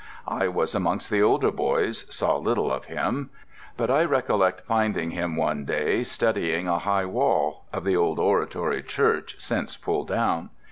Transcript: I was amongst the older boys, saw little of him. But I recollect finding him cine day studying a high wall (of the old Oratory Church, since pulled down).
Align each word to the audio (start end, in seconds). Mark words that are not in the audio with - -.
I 0.27 0.47
was 0.47 0.73
amongst 0.73 1.11
the 1.11 1.21
older 1.21 1.51
boys, 1.51 2.05
saw 2.09 2.35
little 2.35 2.71
of 2.73 2.85
him. 2.85 3.29
But 3.77 3.91
I 3.91 4.03
recollect 4.03 4.65
finding 4.65 5.11
him 5.11 5.35
cine 5.35 5.63
day 5.63 6.03
studying 6.03 6.67
a 6.67 6.79
high 6.79 7.05
wall 7.05 7.65
(of 7.71 7.83
the 7.83 7.95
old 7.95 8.17
Oratory 8.17 8.81
Church, 8.81 9.35
since 9.37 9.77
pulled 9.77 10.07
down). 10.07 10.49